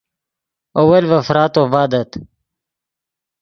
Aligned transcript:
اول 0.79 1.03
ڤے 1.09 1.19
فراتو 1.27 1.61
ڤادت 1.71 2.09